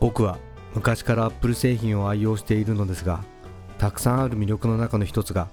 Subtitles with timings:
[0.00, 0.38] 僕は
[0.74, 3.22] 昔からアップル製品を愛用しているのですが
[3.78, 5.48] たくさんある魅力の中の一つが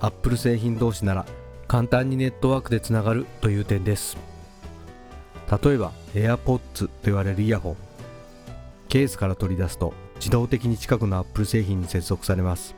[0.00, 1.26] アップル製品同士なら
[1.66, 4.16] 簡単にネットワークでつながるという点です。
[5.62, 7.76] 例えば AirPods と言われるイヤホン。
[8.88, 12.74] ケースから取り出すと自動的に近くのアップル製品に接続されます。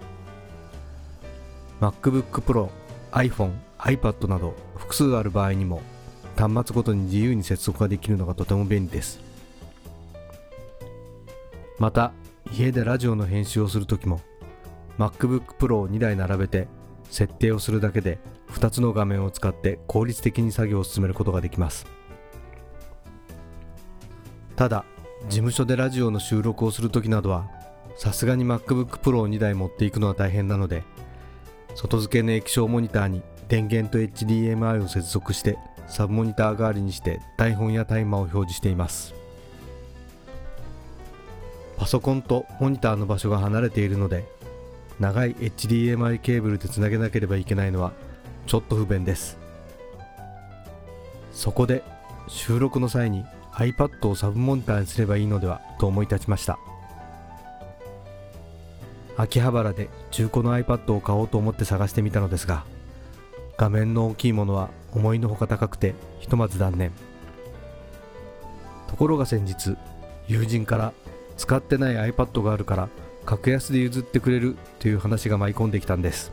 [1.80, 2.68] MacBook Pro、
[3.12, 5.82] iPhone、iPad など複数ある場合にも
[6.36, 9.29] 端末ごとに自由に接続ができるのがとても便利です。
[11.80, 12.12] また
[12.52, 14.20] 家でラジオの編集をするときも
[14.98, 16.68] MacBook Pro を2台並べて
[17.04, 18.18] 設定をするだけで
[18.50, 21.86] 2つの画面を使って効率的に作業を進めることができます。
[24.56, 24.84] ただ
[25.22, 27.48] 事務所でラジオの収録をするときなどは
[27.96, 30.82] さすがに MacBook Pro を2台持っていくのは大変なので
[31.74, 39.19] 外付けの液晶モニターに電源と HDMI を接続してサブモニター代わりにして台本やタイマーを表示しています。
[41.80, 44.26] パソコンとモニターの場所が離れているので
[44.98, 47.92] 長い HDMI ケーブルでつなげなければいけないのは
[48.46, 49.38] ちょっと不便です。
[51.32, 51.82] そこで
[52.28, 56.58] 収録の際に iPad をサブモニターにすればいいのではと思い立ちました。
[59.16, 62.64] 秋葉原で中古の iPad を買おうと思って探してみたのですが
[63.56, 66.92] 画面の大きいものは思いのほか高くてひとまず断念。
[68.86, 69.78] ところが先日
[70.28, 70.92] 友人から
[71.40, 72.88] 使ってない iPad があるから
[73.24, 76.32] 格安で譲ってくれるという話が舞い込んできたんです。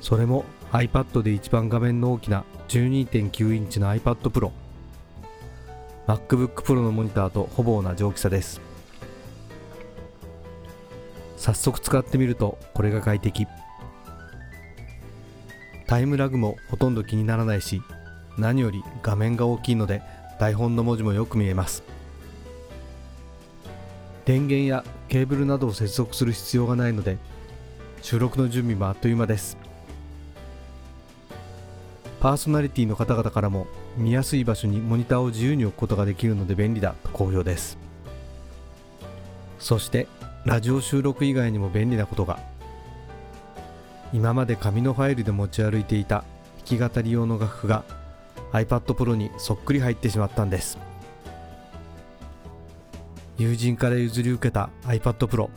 [0.00, 4.52] それも iPad で一番画面の大きな12.9インチの iPad Pro
[6.06, 8.62] MacBook Pro のモニターとほぼ同じ大きさです。
[11.36, 13.46] 早速使ってみるとこれが快適。
[15.86, 17.82] タイムラグもほとんど気にならないし
[18.38, 20.00] 何より画面が大きいので
[20.40, 21.93] 台本の文字もよく見えます。
[24.24, 27.18] 電源やケーブルなどを接続する必要がないので
[28.00, 29.56] 収録の準備もあっという間です。
[32.20, 33.66] パーソナリティの方々からも
[33.98, 37.76] 見やすい場所にモニターを自由に置くことができるので便利だと好評です。
[39.58, 40.08] そして
[40.46, 42.38] ラジオ収録以外にも便利なことが。
[44.14, 46.24] 今まで紙のファイルで持ち歩いていた
[46.66, 47.84] 弾き語り用の楽譜が
[48.52, 50.78] iPad Pro にそっくり入ってしまったんです。
[53.36, 55.50] 友人から譲り受けた iPad Pro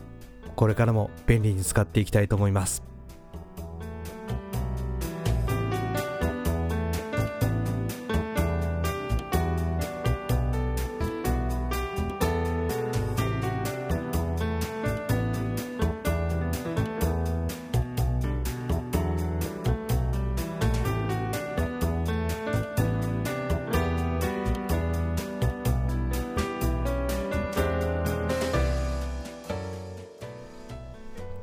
[0.55, 2.96] これからも便利に使っていきたいと思います。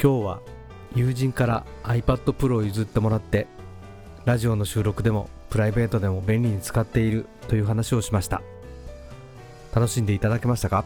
[0.05, 0.41] 今日は
[0.95, 3.47] 友人から iPad Pro を譲ってもらって
[4.27, 8.43] ラジオの収録でもプライベートでも便利に使っているという話をしました。
[9.75, 10.85] 楽しんでいただけましたか？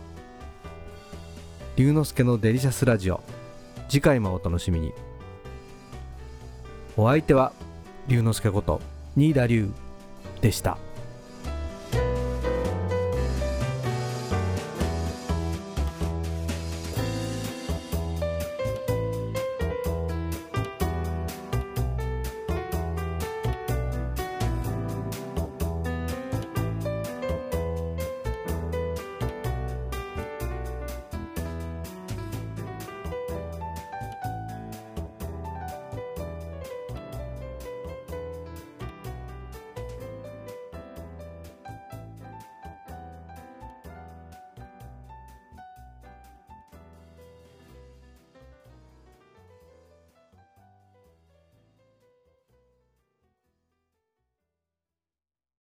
[1.75, 3.21] 龍之介のデリシャスラジオ。
[3.89, 4.93] 次回もお楽しみに。
[6.97, 7.53] お相手は
[8.07, 8.81] 龍之介こと
[9.17, 9.69] 新田龍
[10.43, 10.79] でした。